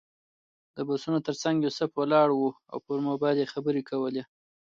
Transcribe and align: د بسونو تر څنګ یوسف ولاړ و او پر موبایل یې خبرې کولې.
د 0.75 0.77
بسونو 0.87 1.19
تر 1.27 1.35
څنګ 1.43 1.57
یوسف 1.59 1.89
ولاړ 1.95 2.29
و 2.35 2.39
او 2.71 2.77
پر 2.85 2.97
موبایل 3.07 3.37
یې 3.41 3.51
خبرې 3.53 3.81
کولې. 3.89 4.23